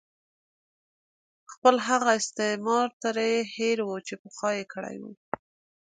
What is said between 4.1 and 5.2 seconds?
پخوا یې کړې وه.